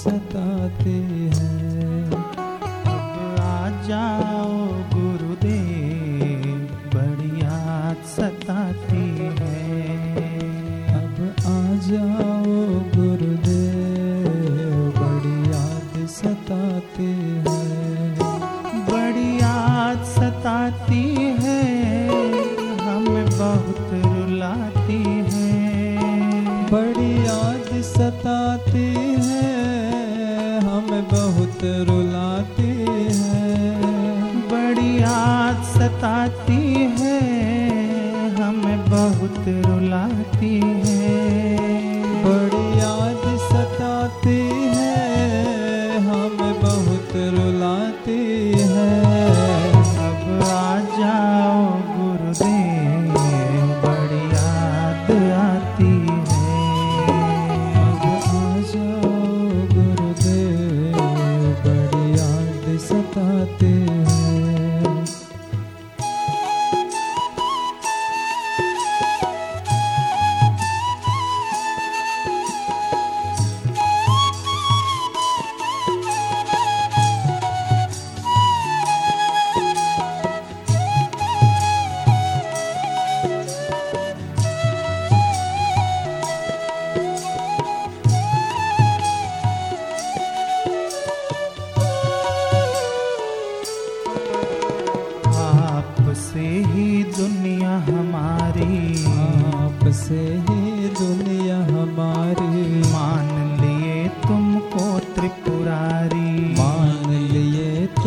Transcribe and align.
सताती 0.00 1.29
रुलाती 31.64 32.70
हैं। 33.12 33.80
बड़ी 34.52 35.02
याद 35.02 35.62
सताती 35.64 36.39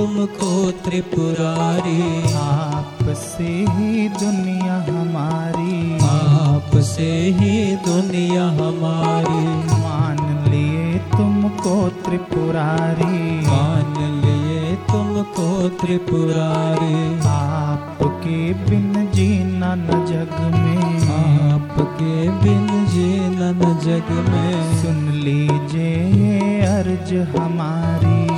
तुमको 0.03 0.71
त्रिपुरारी 0.71 2.33
आपसे 2.33 3.43
ही 3.43 4.09
दुनिया 4.09 4.75
हमारी। 4.75 5.95
आपसे 5.95 7.29
ही 7.39 7.75
दुनिया 7.75 8.43
हमारी। 8.43 9.45
मान 9.83 10.45
लिए 10.49 10.97
तुमको 10.97 11.89
त्रिपुरारी 11.89 13.47
मान 13.47 14.21
लिए 14.25 14.75
तुमको 14.75 15.69
त्रिपुरारी 15.69 17.19
आपके 17.27 18.53
बिन 18.53 19.09
जीना 19.13 19.75
न 19.75 19.87
जग 19.87 20.35
में। 20.55 21.09
आपके 21.51 22.29
बिन 22.29 22.85
जीना 22.85 23.51
न 23.51 23.79
जग 23.79 24.11
में। 24.29 24.83
सुन 24.83 25.11
लीजिए 25.11 26.61
अर्ज़ 26.61 27.37
हमारी। 27.37 28.32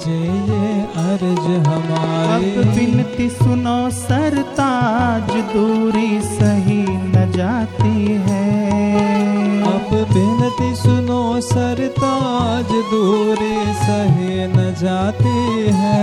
लीजिए 0.00 0.32
ये 0.48 0.68
अर्ज़ 1.00 1.48
हमारी। 1.68 2.50
अब 2.52 2.74
बिनती 2.74 3.28
सुनो 3.30 3.78
सरताज 3.90 5.30
दूरी 5.52 6.20
सही 6.22 6.82
न 6.86 7.30
जाती 7.36 7.96
है। 8.26 8.46
अब 9.72 9.90
बिनती 10.12 10.74
सुनो 10.76 11.20
सरताज 11.40 12.72
दूरी 12.92 13.58
सही 13.82 14.46
न 14.46 14.74
जाती 14.80 15.38
है। 15.74 16.02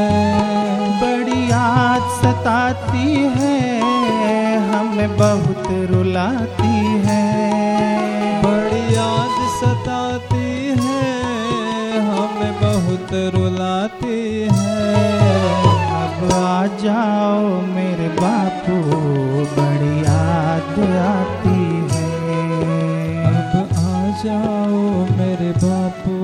बड़ी 1.02 1.42
याद 1.52 2.10
सताती 2.18 3.16
है 3.38 3.58
हमें 4.72 5.18
बहुत 5.18 5.68
रुलाती 5.92 6.76
है। 7.08 7.26
बड़ी 8.44 8.84
याद 8.96 9.38
सताती 9.60 10.47
हमें 12.38 12.62
बहुत 12.62 13.10
रुलाती 13.36 14.42
है। 14.42 14.98
अब 16.02 16.32
आ 16.34 16.66
जाओ, 16.68 17.62
मेरे 17.62 18.08
बापू, 18.08 18.78
बड़ी 19.58 19.96
याद 20.00 20.76
आती 21.06 21.64
है। 21.94 22.06
अब 23.26 23.70
आ 23.74 24.04
जाओ, 24.24 24.82
मेरे 25.18 25.52
बापू, 25.66 26.16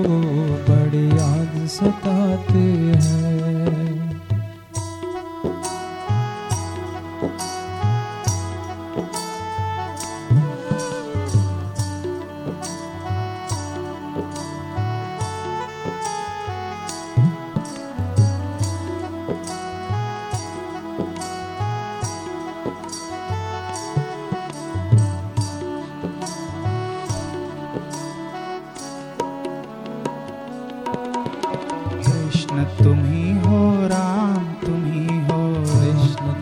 बड़ी 0.70 1.06
याद 1.08 1.68
सताती 1.68 2.68
है। 2.88 3.23
तुम 32.84 33.00
हो 33.44 33.60
राम 33.88 34.46
तुम 34.66 34.84
ही 34.86 35.18
हो 35.28 35.42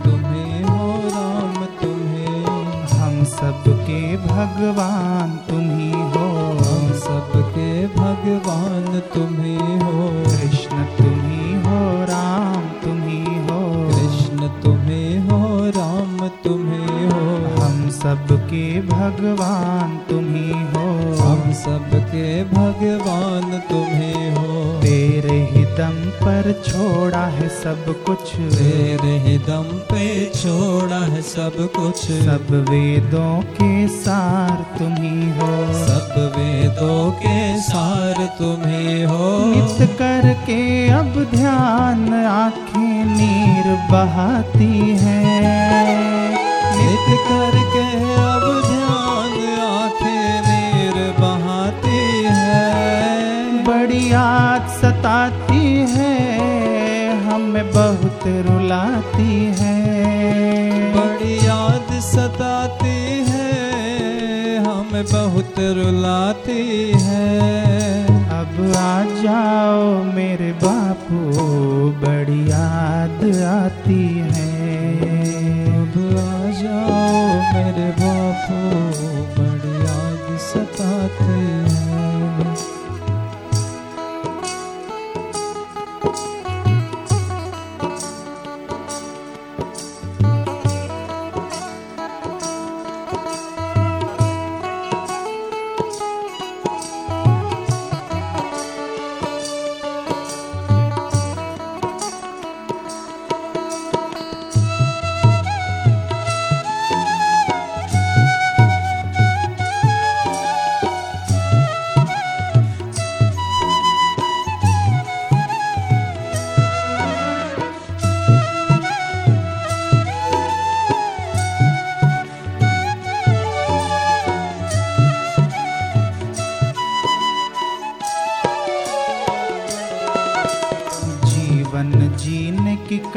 तुम्हें 0.04 0.64
हो 0.64 0.88
राम 1.10 1.66
तुम्हें 1.82 2.46
हम 2.94 3.24
सबके 3.32 4.02
भगवान 4.18 5.38
तुम 5.50 5.70
ही 5.78 5.92
हो 5.92 6.30
हम 6.60 6.82
भगवान 7.96 9.00
तुम्हें 9.14 9.80
हो 9.82 10.10
कृष्ण 10.24 10.84
तुम 10.98 11.20
ही 11.22 11.54
हो 11.64 11.80
राम 12.06 12.68
तुम 12.84 13.02
ही 13.04 13.24
हो 13.48 13.60
कृष्ण 13.92 14.48
तुम्हें 14.64 15.30
हो 15.30 15.40
राम 15.70 16.28
तुम्हें 16.44 17.10
हो 17.12 17.26
हम 17.62 17.90
सबके 18.00 18.66
भगवान 18.88 19.98
तुम 20.10 20.34
ही 20.36 20.52
हो 20.74 20.88
हम 21.22 21.52
सबके 21.62 22.28
भगवान 22.54 23.60
तुम्हें 23.70 24.36
हो 24.38 24.51
दम 25.72 25.96
पर 26.24 26.64
छोड़ा 26.68 27.26
है 27.26 27.50
सब 27.50 27.86
कुछ। 28.06 28.36
तेरे 28.36 29.20
ही 29.20 29.38
दम 29.38 29.64
पे 29.64 30.26
छोड़ा 30.26 31.00
है 31.06 31.22
सब 31.22 31.58
कुछ। 31.76 31.96
सब 31.96 32.66
वेदों 32.70 33.42
के 33.42 33.88
सार 33.88 34.78
तुम 34.80 34.94
ही 34.94 35.30
हो। 35.32 35.52
सब 35.74 36.34
वेदों 36.38 37.12
के 37.12 37.62
सार 37.62 38.26
तुम 38.40 38.66
ही 38.66 39.02
हो। 39.02 39.46
नित 39.46 39.98
करके 40.00 40.90
अब 40.90 41.28
ध्यान 41.36 42.14
आँखें 42.14 43.06
नीर 43.06 43.92
बहाती 43.92 44.98
है। 44.98 45.22
नित 46.78 47.18
करके 47.28 47.51
रुलाती 65.74 66.92
है। 66.92 68.04
अब 68.40 68.74
आ 68.78 69.04
जाओ 69.24 70.04
मेरे 70.14 70.52
बापू 70.64 71.20
बड़ी 72.02 72.42
याद 72.52 73.26
आती 73.46 74.04
है। 74.18 74.31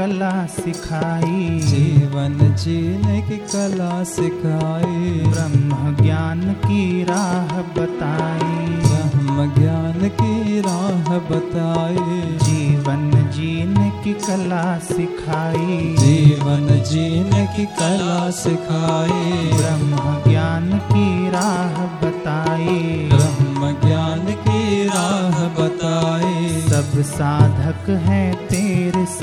कला 0.05 0.47
सिखाई। 0.47 1.61
जीवन 1.62 2.56
जीने 2.56 3.23
की 3.23 3.37
कला 3.37 4.05
सिखाई। 4.05 5.31
ब्रह्म 5.32 5.96
ज्ञान 6.03 6.53
की 6.53 7.05
राह 7.05 7.58
बताई। 7.58 8.67
ब्रह्म 8.67 9.55
ज्ञान 9.58 10.08
की 10.08 10.61
राह 10.61 11.19
बताई। 11.19 12.23
जीवन 12.37 13.31
जीने 13.34 13.91
की 14.05 14.13
कला 14.13 14.79
सिखाई। 14.79 15.96
जीवन 15.99 16.67
जीने 16.69 17.46
की 17.56 17.67
कला 17.67 18.31
सिखाई। 18.31 19.58
ब्रह्म 19.58 20.31
ज्ञान 20.31 20.79
की 20.79 21.31
राह 21.31 22.06
बताई। 22.06 23.08
ब्रह्म 23.13 23.89
ज्ञान 23.89 24.20
की 24.20 24.87
राह 24.87 25.44
बताई। 25.44 26.61
सब 26.61 27.03
साधक 27.03 27.91
हैं 27.91 28.46
तेरे 28.46 28.64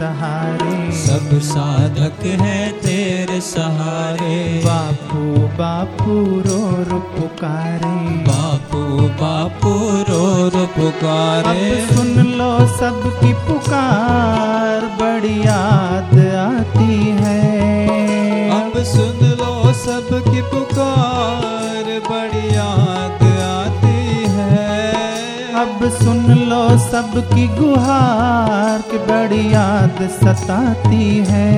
सहारे। 0.02 0.92
सब 0.92 1.40
साधक 1.40 2.24
है 2.26 2.72
तेरे 2.72 3.42
सहारे। 3.42 4.62
बापू 4.66 5.20
बापू 5.58 6.14
रो 6.40 6.62
रो 6.84 7.00
पुकारे। 7.00 7.92
बापू 8.28 8.80
बापू 9.22 9.74
रो 10.10 10.50
रो 10.50 10.66
अब 10.66 10.68
पुकारे 10.68 11.86
सुन 11.94 12.08
लो 12.08 12.68
सबकी 12.78 13.34
पुकार 13.34 14.82
बड़ी 15.02 15.40
याद 15.40 16.18
आती 16.36 17.00
है। 17.20 17.46
अब 18.50 18.84
सुन 18.84 19.31
सुन 25.92 26.26
लो 26.50 26.64
सबकी 26.80 27.48
गुहार 27.48 28.82
के 28.92 28.98
बड़ी 29.08 29.42
याद 29.54 29.98
सताती 30.12 31.08
है। 31.28 31.50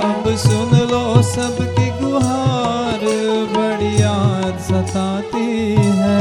अब 0.00 0.28
सुन 0.36 0.76
लो 0.90 1.22
सबकी 1.22 1.88
गुहार 2.00 3.04
बड़ी 3.56 3.92
याद 4.02 4.58
सताती 4.60 5.48
है। 5.98 6.18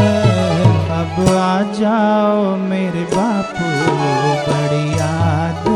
अब 1.00 1.16
आ 1.30 1.62
जाओ 1.80 2.56
मेरे 2.70 3.04
बापू 3.16 3.70
बड़ी 4.48 4.86
याद 4.92 5.68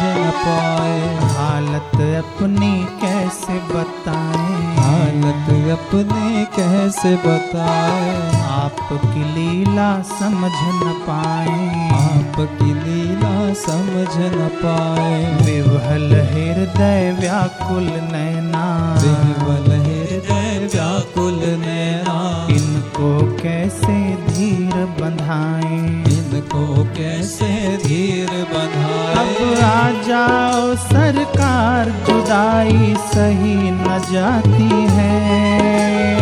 समझ 0.00 0.08
न 0.08 0.30
पाए। 0.30 1.16
हालत 1.16 2.24
अपनी 2.24 2.84
कैसे 2.84 3.52
बताए? 3.52 4.76
हालत 4.76 5.78
अपनी 5.78 6.44
कैसे 6.44 7.16
बताए? 7.16 8.32
आपकी 8.42 9.24
लीला 9.24 10.02
समझ 10.02 10.52
न 10.52 11.04
पाए। 11.08 11.90
आपकी 11.90 12.74
लीला 12.74 13.54
समझ 13.54 14.16
न 14.16 14.50
पाए। 14.54 15.24
विवहल 15.24 16.12
हृदय 16.12 17.16
व्याकुल 17.20 17.84
नैना। 17.84 18.94
विह्वल 19.02 19.72
हृदय 19.72 20.70
व्याकुल 20.74 21.40
नैना। 21.44 22.46
इनको 23.00 23.36
कैसे 23.42 23.94
धीर 24.28 24.74
बंधाए? 25.00 25.76
इनको 26.12 26.64
कैसे 26.96 27.46
धीर 27.84 28.28
बंधाए? 28.52 29.14
अब 29.14 29.62
आ 29.64 30.02
जाओ 30.08 30.74
सरकार 30.82 31.90
जुदाई 32.08 32.94
सही 33.06 33.54
न 33.70 33.98
जाती 34.10 34.68
है। 34.96 35.16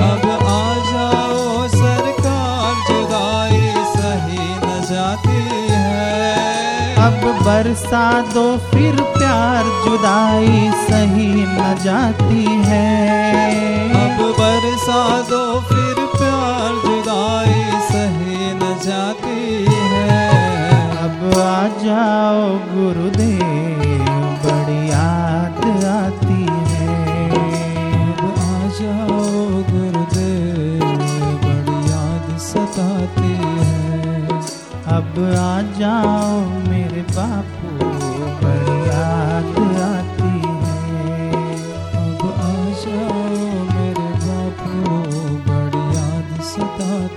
अब 0.02 0.28
आ 0.44 0.62
जाओ 0.90 1.66
सरकार 1.68 2.74
जुदाई 2.88 3.60
सही 3.96 4.46
न 4.62 4.80
जाती 4.90 5.42
है। 5.70 6.94
अब 7.06 7.26
बरसा 7.42 8.06
दो 8.34 8.46
फिर 8.70 9.02
प्यार 9.18 9.64
जुदाई 9.84 10.70
सही 10.86 11.30
न 11.48 11.74
जाती 11.84 12.44
है। 12.66 12.86
अब 14.04 14.22
बरसा 14.38 15.02
दो 15.30 15.44